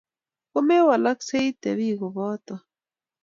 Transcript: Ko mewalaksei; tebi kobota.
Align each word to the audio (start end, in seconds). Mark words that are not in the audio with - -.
Ko 0.51 0.59
mewalaksei; 0.67 1.47
tebi 1.61 1.87
kobota. 1.99 2.55